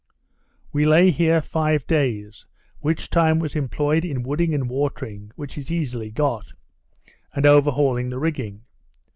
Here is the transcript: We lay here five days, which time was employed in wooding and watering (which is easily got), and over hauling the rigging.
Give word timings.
We 0.73 0.83
lay 0.83 1.11
here 1.11 1.43
five 1.43 1.85
days, 1.85 2.47
which 2.79 3.11
time 3.11 3.37
was 3.37 3.55
employed 3.55 4.03
in 4.03 4.23
wooding 4.23 4.51
and 4.51 4.67
watering 4.67 5.31
(which 5.35 5.59
is 5.59 5.71
easily 5.71 6.09
got), 6.09 6.53
and 7.35 7.45
over 7.45 7.69
hauling 7.69 8.09
the 8.09 8.17
rigging. 8.17 8.63